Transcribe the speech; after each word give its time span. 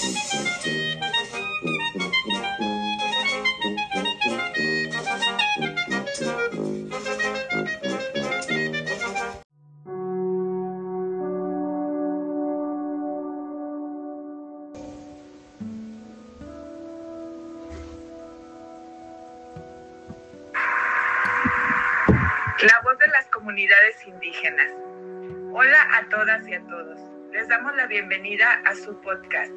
La 0.00 0.08
voz 22.82 22.98
de 22.98 23.06
las 23.08 23.26
comunidades 23.26 24.06
indígenas. 24.06 24.70
Hola 25.52 25.86
a 25.92 26.08
todas 26.08 26.48
y 26.48 26.54
a 26.54 26.62
todos. 26.62 26.98
Les 27.32 27.46
damos 27.48 27.76
la 27.76 27.86
bienvenida 27.86 28.62
a 28.64 28.74
su 28.74 28.98
podcast. 29.02 29.52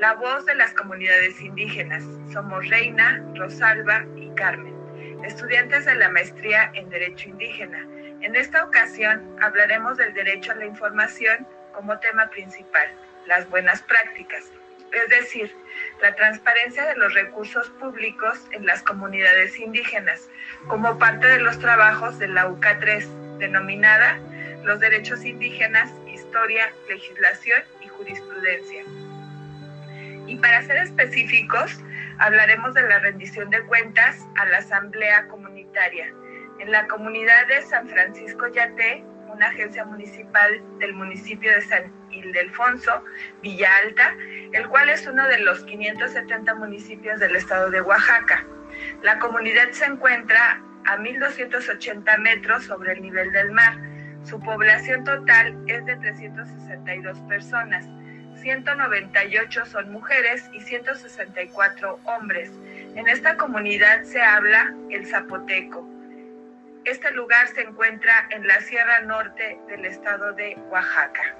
La 0.00 0.14
voz 0.14 0.46
de 0.46 0.54
las 0.54 0.72
comunidades 0.72 1.38
indígenas. 1.42 2.02
Somos 2.32 2.66
Reina, 2.70 3.22
Rosalba 3.34 4.06
y 4.16 4.30
Carmen, 4.30 4.74
estudiantes 5.26 5.84
de 5.84 5.94
la 5.94 6.08
maestría 6.08 6.70
en 6.72 6.88
Derecho 6.88 7.28
Indígena. 7.28 7.86
En 8.22 8.34
esta 8.34 8.64
ocasión 8.64 9.36
hablaremos 9.42 9.98
del 9.98 10.14
derecho 10.14 10.52
a 10.52 10.54
la 10.54 10.64
información 10.64 11.46
como 11.74 11.98
tema 11.98 12.30
principal, 12.30 12.88
las 13.26 13.46
buenas 13.50 13.82
prácticas, 13.82 14.46
es 14.90 15.08
decir, 15.10 15.54
la 16.00 16.16
transparencia 16.16 16.86
de 16.86 16.96
los 16.96 17.12
recursos 17.12 17.68
públicos 17.68 18.38
en 18.52 18.64
las 18.64 18.82
comunidades 18.82 19.58
indígenas, 19.58 20.30
como 20.66 20.98
parte 20.98 21.26
de 21.26 21.40
los 21.40 21.58
trabajos 21.58 22.18
de 22.18 22.28
la 22.28 22.48
UCA 22.48 22.78
3, 22.78 23.06
denominada 23.38 24.18
Los 24.64 24.80
Derechos 24.80 25.26
Indígenas, 25.26 25.92
Historia, 26.06 26.72
Legislación 26.88 27.62
y 27.84 27.88
Jurisprudencia. 27.88 28.82
Y 30.30 30.36
para 30.36 30.62
ser 30.62 30.76
específicos, 30.76 31.82
hablaremos 32.18 32.72
de 32.74 32.82
la 32.82 33.00
rendición 33.00 33.50
de 33.50 33.62
cuentas 33.62 34.16
a 34.36 34.44
la 34.46 34.58
Asamblea 34.58 35.26
Comunitaria 35.26 36.14
en 36.60 36.70
la 36.70 36.86
comunidad 36.86 37.48
de 37.48 37.62
San 37.62 37.88
Francisco 37.88 38.46
Yaté, 38.46 39.02
una 39.26 39.48
agencia 39.48 39.84
municipal 39.84 40.62
del 40.78 40.94
municipio 40.94 41.52
de 41.52 41.62
San 41.62 41.92
Ildefonso, 42.12 43.04
Villa 43.42 43.70
Alta, 43.82 44.14
el 44.52 44.68
cual 44.68 44.90
es 44.90 45.04
uno 45.04 45.26
de 45.26 45.38
los 45.38 45.64
570 45.64 46.54
municipios 46.54 47.18
del 47.18 47.34
estado 47.34 47.68
de 47.70 47.80
Oaxaca. 47.80 48.46
La 49.02 49.18
comunidad 49.18 49.72
se 49.72 49.86
encuentra 49.86 50.62
a 50.84 50.96
1.280 50.96 52.18
metros 52.18 52.66
sobre 52.66 52.92
el 52.92 53.02
nivel 53.02 53.32
del 53.32 53.50
mar. 53.50 53.76
Su 54.22 54.38
población 54.38 55.02
total 55.02 55.58
es 55.66 55.84
de 55.86 55.96
362 55.96 57.18
personas. 57.22 57.88
198 58.40 59.66
son 59.66 59.92
mujeres 59.92 60.48
y 60.52 60.60
164 60.60 62.00
hombres. 62.04 62.50
En 62.94 63.06
esta 63.06 63.36
comunidad 63.36 64.04
se 64.04 64.22
habla 64.22 64.74
el 64.90 65.06
zapoteco. 65.06 65.86
Este 66.84 67.10
lugar 67.12 67.48
se 67.48 67.60
encuentra 67.62 68.12
en 68.30 68.46
la 68.46 68.60
Sierra 68.62 69.02
Norte 69.02 69.60
del 69.68 69.84
estado 69.84 70.32
de 70.32 70.56
Oaxaca. 70.70 71.36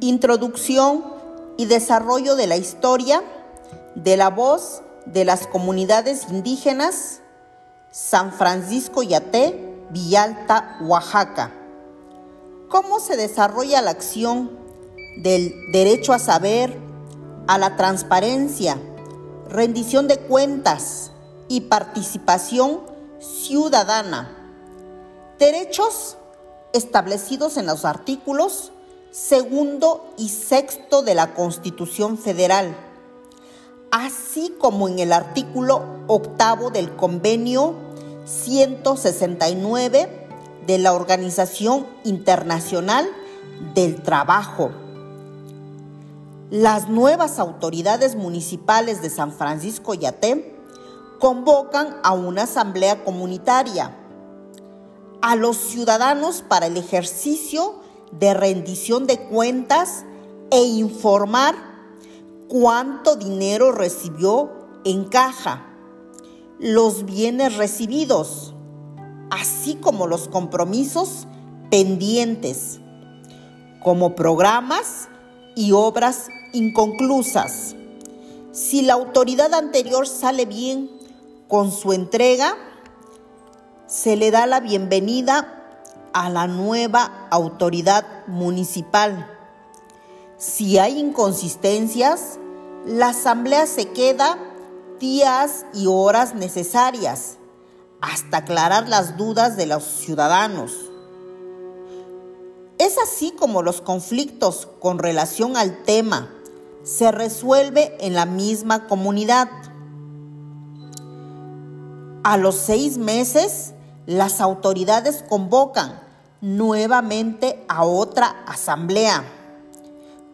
Introducción 0.00 1.04
y 1.58 1.66
desarrollo 1.66 2.34
de 2.34 2.46
la 2.46 2.56
historia 2.56 3.22
de 3.94 4.16
la 4.16 4.30
voz 4.30 4.82
de 5.12 5.24
las 5.24 5.46
comunidades 5.46 6.26
indígenas 6.30 7.20
San 7.90 8.32
Francisco 8.32 9.02
Yaté, 9.02 9.84
Villalta, 9.90 10.78
Oaxaca. 10.80 11.52
¿Cómo 12.70 13.00
se 13.00 13.18
desarrolla 13.18 13.82
la 13.82 13.90
acción 13.90 14.50
del 15.18 15.54
derecho 15.72 16.14
a 16.14 16.18
saber, 16.18 16.74
a 17.46 17.58
la 17.58 17.76
transparencia, 17.76 18.78
rendición 19.48 20.08
de 20.08 20.18
cuentas 20.20 21.10
y 21.48 21.62
participación 21.62 22.80
ciudadana? 23.20 24.38
Derechos 25.38 26.16
establecidos 26.72 27.58
en 27.58 27.66
los 27.66 27.84
artículos 27.84 28.72
segundo 29.10 30.14
y 30.16 30.30
sexto 30.30 31.02
de 31.02 31.14
la 31.14 31.34
Constitución 31.34 32.16
Federal, 32.16 32.74
así 33.92 34.52
como 34.58 34.88
en 34.88 34.98
el 34.98 35.12
artículo 35.12 35.84
octavo 36.08 36.70
del 36.70 36.96
convenio 36.96 37.74
169 38.24 40.28
de 40.66 40.78
la 40.78 40.94
Organización 40.94 41.86
Internacional 42.02 43.06
del 43.74 44.02
Trabajo. 44.02 44.70
Las 46.50 46.88
nuevas 46.88 47.38
autoridades 47.38 48.16
municipales 48.16 49.02
de 49.02 49.10
San 49.10 49.30
Francisco 49.30 49.92
Yaté 49.92 50.56
convocan 51.18 51.96
a 52.02 52.12
una 52.12 52.44
asamblea 52.44 53.04
comunitaria 53.04 53.94
a 55.20 55.36
los 55.36 55.58
ciudadanos 55.58 56.42
para 56.42 56.66
el 56.66 56.78
ejercicio 56.78 57.74
de 58.10 58.32
rendición 58.32 59.06
de 59.06 59.18
cuentas 59.18 60.04
e 60.50 60.62
informar 60.62 61.71
cuánto 62.52 63.16
dinero 63.16 63.72
recibió 63.72 64.50
en 64.84 65.04
caja, 65.04 65.64
los 66.58 67.06
bienes 67.06 67.56
recibidos, 67.56 68.54
así 69.30 69.76
como 69.76 70.06
los 70.06 70.28
compromisos 70.28 71.26
pendientes, 71.70 72.78
como 73.82 74.14
programas 74.14 75.08
y 75.56 75.72
obras 75.72 76.26
inconclusas. 76.52 77.74
Si 78.52 78.82
la 78.82 78.92
autoridad 78.92 79.54
anterior 79.54 80.06
sale 80.06 80.44
bien 80.44 80.90
con 81.48 81.72
su 81.72 81.94
entrega, 81.94 82.54
se 83.86 84.14
le 84.14 84.30
da 84.30 84.46
la 84.46 84.60
bienvenida 84.60 85.64
a 86.12 86.28
la 86.28 86.48
nueva 86.48 87.28
autoridad 87.30 88.04
municipal. 88.26 89.31
Si 90.42 90.76
hay 90.76 90.98
inconsistencias, 90.98 92.40
la 92.84 93.10
asamblea 93.10 93.64
se 93.68 93.90
queda 93.90 94.36
días 94.98 95.64
y 95.72 95.86
horas 95.86 96.34
necesarias 96.34 97.36
hasta 98.00 98.38
aclarar 98.38 98.88
las 98.88 99.16
dudas 99.16 99.56
de 99.56 99.66
los 99.66 99.84
ciudadanos. 99.84 100.72
Es 102.78 102.98
así 102.98 103.30
como 103.30 103.62
los 103.62 103.80
conflictos 103.80 104.66
con 104.80 104.98
relación 104.98 105.56
al 105.56 105.84
tema 105.84 106.28
se 106.82 107.12
resuelve 107.12 107.96
en 108.00 108.14
la 108.14 108.26
misma 108.26 108.88
comunidad. 108.88 109.48
A 112.24 112.36
los 112.36 112.56
seis 112.56 112.98
meses, 112.98 113.74
las 114.06 114.40
autoridades 114.40 115.22
convocan 115.28 116.02
nuevamente 116.40 117.64
a 117.68 117.84
otra 117.84 118.42
asamblea 118.48 119.22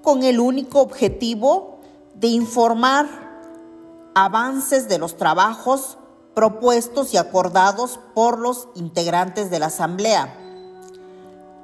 con 0.08 0.22
el 0.22 0.41
único 0.41 0.80
objetivo 0.80 1.80
de 2.14 2.28
informar 2.28 3.06
avances 4.14 4.88
de 4.88 4.96
los 4.96 5.19
trabajos 5.19 5.98
propuestos 6.34 7.12
y 7.12 7.19
acordados 7.19 8.00
por 8.14 8.38
los 8.38 8.68
integrantes 8.74 9.50
de 9.50 9.58
la 9.58 9.66
asamblea. 9.66 10.34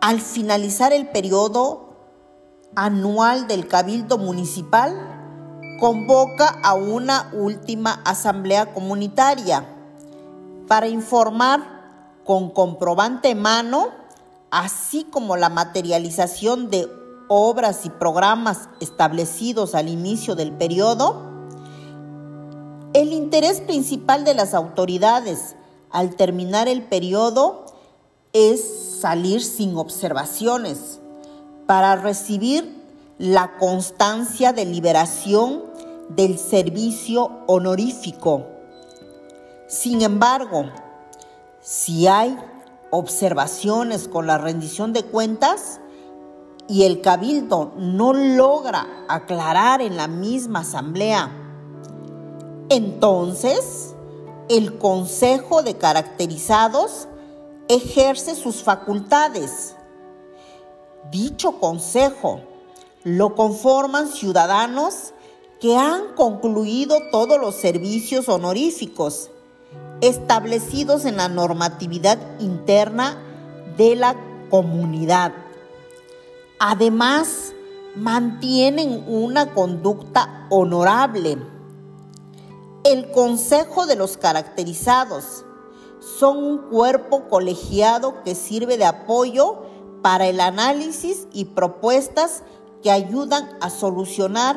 Al 0.02 0.20
finalizar 0.20 0.92
el 0.92 1.08
periodo 1.08 1.94
anual 2.74 3.46
del 3.46 3.66
Cabildo 3.66 4.18
Municipal, 4.18 4.94
convoca 5.80 6.48
a 6.62 6.74
una 6.74 7.30
última 7.32 8.02
asamblea 8.04 8.74
comunitaria 8.74 9.64
para 10.68 10.86
informar 10.86 11.62
con 12.26 12.50
comprobante 12.50 13.34
mano 13.34 13.88
así 14.50 15.04
como 15.04 15.38
la 15.38 15.48
materialización 15.48 16.68
de 16.68 17.03
obras 17.34 17.84
y 17.86 17.90
programas 17.90 18.68
establecidos 18.80 19.74
al 19.74 19.88
inicio 19.88 20.34
del 20.34 20.52
periodo, 20.52 21.22
el 22.92 23.12
interés 23.12 23.60
principal 23.60 24.24
de 24.24 24.34
las 24.34 24.54
autoridades 24.54 25.56
al 25.90 26.14
terminar 26.16 26.68
el 26.68 26.82
periodo 26.82 27.66
es 28.32 28.98
salir 29.00 29.42
sin 29.42 29.76
observaciones 29.76 31.00
para 31.66 31.96
recibir 31.96 32.82
la 33.18 33.56
constancia 33.58 34.52
de 34.52 34.64
liberación 34.64 35.62
del 36.08 36.38
servicio 36.38 37.30
honorífico. 37.46 38.46
Sin 39.66 40.02
embargo, 40.02 40.66
si 41.60 42.06
hay 42.06 42.36
observaciones 42.90 44.08
con 44.08 44.26
la 44.26 44.38
rendición 44.38 44.92
de 44.92 45.04
cuentas 45.04 45.80
y 46.68 46.84
el 46.84 47.00
cabildo 47.00 47.72
no 47.76 48.12
logra 48.12 48.86
aclarar 49.08 49.82
en 49.82 49.96
la 49.96 50.08
misma 50.08 50.60
asamblea, 50.60 51.30
entonces 52.68 53.94
el 54.48 54.78
Consejo 54.78 55.62
de 55.62 55.76
Caracterizados 55.76 57.08
ejerce 57.68 58.34
sus 58.34 58.62
facultades. 58.62 59.76
Dicho 61.10 61.60
consejo 61.60 62.40
lo 63.04 63.34
conforman 63.34 64.08
ciudadanos 64.08 65.12
que 65.60 65.76
han 65.76 66.14
concluido 66.14 66.98
todos 67.10 67.38
los 67.38 67.54
servicios 67.54 68.28
honoríficos 68.28 69.30
establecidos 70.00 71.04
en 71.04 71.16
la 71.16 71.28
normatividad 71.28 72.18
interna 72.40 73.18
de 73.76 73.96
la 73.96 74.16
comunidad. 74.50 75.32
Además, 76.58 77.52
mantienen 77.96 79.04
una 79.06 79.54
conducta 79.54 80.46
honorable. 80.50 81.38
El 82.84 83.10
Consejo 83.10 83.86
de 83.86 83.96
los 83.96 84.16
Caracterizados 84.16 85.44
son 86.18 86.38
un 86.38 86.58
cuerpo 86.70 87.28
colegiado 87.28 88.22
que 88.22 88.34
sirve 88.34 88.76
de 88.76 88.84
apoyo 88.84 89.62
para 90.02 90.26
el 90.26 90.40
análisis 90.40 91.26
y 91.32 91.46
propuestas 91.46 92.42
que 92.82 92.90
ayudan 92.90 93.48
a 93.60 93.70
solucionar 93.70 94.56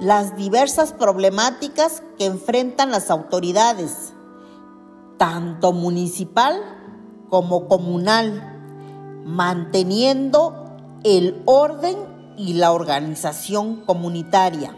las 0.00 0.36
diversas 0.36 0.92
problemáticas 0.92 2.02
que 2.18 2.26
enfrentan 2.26 2.90
las 2.90 3.10
autoridades, 3.10 4.14
tanto 5.18 5.72
municipal 5.72 6.62
como 7.28 7.68
comunal, 7.68 9.22
manteniendo 9.26 10.55
el 11.06 11.40
orden 11.44 11.96
y 12.36 12.54
la 12.54 12.72
organización 12.72 13.82
comunitaria. 13.82 14.76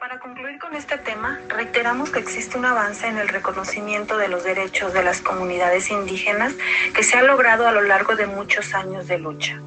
Para 0.00 0.20
concluir 0.20 0.60
con 0.60 0.76
este 0.76 0.96
tema, 0.96 1.40
reiteramos 1.48 2.10
que 2.10 2.20
existe 2.20 2.56
un 2.56 2.64
avance 2.64 3.08
en 3.08 3.18
el 3.18 3.26
reconocimiento 3.26 4.16
de 4.16 4.28
los 4.28 4.44
derechos 4.44 4.92
de 4.92 5.02
las 5.02 5.20
comunidades 5.20 5.90
indígenas 5.90 6.54
que 6.94 7.02
se 7.02 7.16
ha 7.16 7.22
logrado 7.22 7.66
a 7.66 7.72
lo 7.72 7.82
largo 7.82 8.14
de 8.14 8.28
muchos 8.28 8.74
años 8.74 9.08
de 9.08 9.18
lucha, 9.18 9.60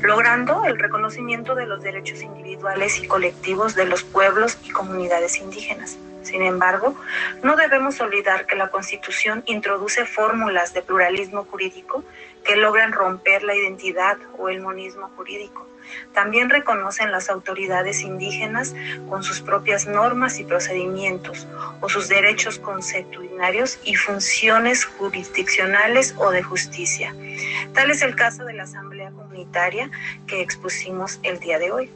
logrando 0.00 0.64
el 0.64 0.80
reconocimiento 0.80 1.54
de 1.54 1.66
los 1.66 1.80
derechos 1.80 2.22
individuales 2.22 2.98
y 2.98 3.06
colectivos 3.06 3.76
de 3.76 3.84
los 3.84 4.02
pueblos 4.02 4.58
y 4.64 4.70
comunidades 4.70 5.38
indígenas. 5.38 5.96
Sin 6.22 6.42
embargo, 6.42 6.94
no 7.42 7.56
debemos 7.56 8.00
olvidar 8.00 8.46
que 8.46 8.56
la 8.56 8.70
Constitución 8.70 9.42
introduce 9.46 10.04
fórmulas 10.04 10.74
de 10.74 10.82
pluralismo 10.82 11.44
jurídico 11.44 12.04
que 12.44 12.56
logran 12.56 12.92
romper 12.92 13.42
la 13.42 13.54
identidad 13.54 14.16
o 14.38 14.48
el 14.48 14.60
monismo 14.60 15.10
jurídico. 15.16 15.66
También 16.12 16.50
reconocen 16.50 17.12
las 17.12 17.30
autoridades 17.30 18.02
indígenas 18.02 18.74
con 19.08 19.22
sus 19.22 19.40
propias 19.40 19.86
normas 19.86 20.38
y 20.38 20.44
procedimientos 20.44 21.46
o 21.80 21.88
sus 21.88 22.08
derechos 22.08 22.58
consuetudinarios 22.58 23.78
y 23.84 23.94
funciones 23.94 24.84
jurisdiccionales 24.84 26.14
o 26.18 26.30
de 26.30 26.42
justicia. 26.42 27.14
Tal 27.74 27.90
es 27.90 28.02
el 28.02 28.16
caso 28.16 28.44
de 28.44 28.54
la 28.54 28.64
Asamblea 28.64 29.10
Comunitaria 29.10 29.90
que 30.26 30.42
expusimos 30.42 31.20
el 31.22 31.38
día 31.40 31.58
de 31.58 31.70
hoy. 31.72 31.90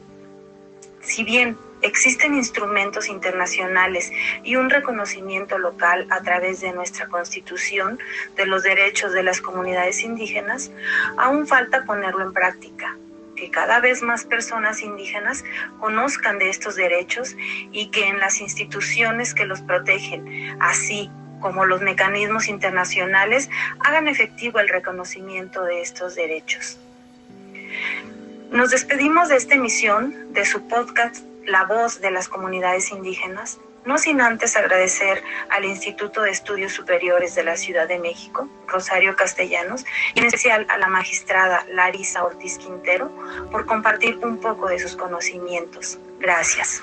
Si 1.01 1.23
bien 1.23 1.57
existen 1.83 2.33
instrumentos 2.33 3.07
internacionales 3.09 4.11
y 4.43 4.55
un 4.55 4.69
reconocimiento 4.69 5.57
local 5.57 6.07
a 6.09 6.21
través 6.21 6.61
de 6.61 6.71
nuestra 6.73 7.07
Constitución 7.07 7.99
de 8.35 8.45
los 8.45 8.63
derechos 8.63 9.13
de 9.13 9.23
las 9.23 9.41
comunidades 9.41 10.01
indígenas, 10.01 10.71
aún 11.17 11.45
falta 11.45 11.83
ponerlo 11.85 12.23
en 12.23 12.33
práctica, 12.33 12.97
que 13.35 13.51
cada 13.51 13.79
vez 13.79 14.01
más 14.01 14.23
personas 14.23 14.81
indígenas 14.81 15.43
conozcan 15.79 16.39
de 16.39 16.49
estos 16.49 16.75
derechos 16.75 17.35
y 17.71 17.87
que 17.91 18.07
en 18.07 18.19
las 18.19 18.41
instituciones 18.41 19.33
que 19.33 19.45
los 19.45 19.61
protegen, 19.61 20.57
así 20.59 21.09
como 21.41 21.65
los 21.65 21.81
mecanismos 21.81 22.47
internacionales, 22.47 23.49
hagan 23.81 24.07
efectivo 24.07 24.59
el 24.59 24.69
reconocimiento 24.69 25.63
de 25.63 25.81
estos 25.81 26.15
derechos. 26.15 26.79
Nos 28.49 28.69
despedimos 28.69 29.29
de 29.29 29.35
esta 29.35 29.55
emisión 29.55 30.31
de 30.31 30.45
su 30.45 30.67
podcast 30.67 31.25
La 31.45 31.65
voz 31.65 31.99
de 31.99 32.11
las 32.11 32.29
comunidades 32.29 32.91
indígenas, 32.91 33.59
no 33.85 33.97
sin 33.97 34.21
antes 34.21 34.55
agradecer 34.55 35.21
al 35.49 35.65
Instituto 35.65 36.21
de 36.21 36.31
Estudios 36.31 36.71
Superiores 36.71 37.35
de 37.35 37.43
la 37.43 37.57
Ciudad 37.57 37.87
de 37.87 37.99
México, 37.99 38.47
Rosario 38.67 39.15
Castellanos, 39.15 39.85
y 40.15 40.19
en 40.19 40.27
especial 40.27 40.65
a 40.69 40.77
la 40.77 40.87
magistrada 40.87 41.65
Larisa 41.69 42.23
Ortiz 42.23 42.57
Quintero 42.57 43.11
por 43.51 43.65
compartir 43.65 44.19
un 44.23 44.37
poco 44.37 44.69
de 44.69 44.79
sus 44.79 44.95
conocimientos. 44.95 45.99
Gracias. 46.19 46.81